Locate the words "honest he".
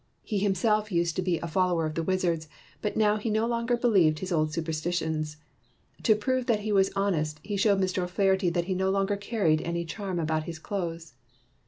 6.95-7.55